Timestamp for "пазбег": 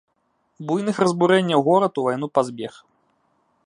2.39-2.73